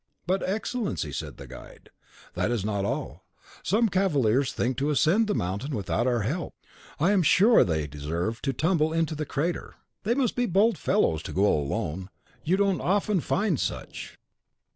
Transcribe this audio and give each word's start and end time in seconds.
"But, 0.25 0.41
Excellency," 0.41 1.11
said 1.11 1.37
the 1.37 1.45
guide, 1.45 1.91
"that 2.33 2.49
is 2.49 2.65
not 2.65 2.85
all: 2.85 3.23
some 3.61 3.87
cavaliers 3.87 4.51
think 4.51 4.75
to 4.77 4.89
ascend 4.89 5.27
the 5.27 5.35
mountain 5.35 5.75
without 5.75 6.07
our 6.07 6.21
help. 6.21 6.55
I 6.99 7.11
am 7.11 7.21
sure 7.21 7.63
they 7.63 7.85
deserve 7.85 8.41
to 8.41 8.51
tumble 8.51 8.93
into 8.93 9.13
the 9.13 9.27
crater." 9.27 9.75
"They 10.01 10.15
must 10.15 10.35
be 10.35 10.47
bold 10.47 10.75
fellows 10.79 11.21
to 11.21 11.33
go 11.33 11.45
alone; 11.45 12.09
you 12.43 12.57
don't 12.57 12.81
often 12.81 13.19
find 13.19 13.59
such." 13.59 14.17